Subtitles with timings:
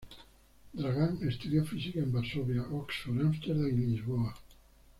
[0.73, 4.33] Dragan estudió física en Varsovia, Oxford, Amsterdam y Lisboa.